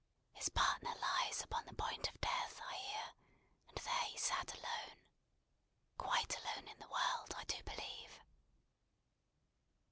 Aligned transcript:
His 0.33 0.49
partner 0.49 0.91
lies 0.99 1.43
upon 1.43 1.63
the 1.65 1.75
point 1.75 2.09
of 2.09 2.19
death, 2.19 2.59
I 2.67 2.73
hear; 2.75 3.05
and 3.69 3.77
there 3.77 4.05
he 4.09 4.17
sat 4.17 4.51
alone. 4.51 4.97
Quite 5.95 6.35
alone 6.39 6.67
in 6.69 6.79
the 6.79 6.89
world, 6.89 7.35
I 7.37 7.43
do 7.43 7.61
believe." 7.63 8.19